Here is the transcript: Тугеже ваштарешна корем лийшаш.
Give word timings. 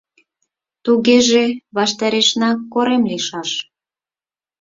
Тугеже 0.83 1.45
ваштарешна 1.75 2.49
корем 2.73 3.03
лийшаш. 3.11 3.49